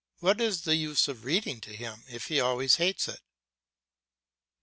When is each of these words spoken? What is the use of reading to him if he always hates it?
What 0.17 0.41
is 0.41 0.61
the 0.63 0.75
use 0.75 1.07
of 1.07 1.25
reading 1.25 1.61
to 1.61 1.75
him 1.75 2.05
if 2.09 2.25
he 2.25 2.39
always 2.39 2.77
hates 2.77 3.07
it? 3.07 3.19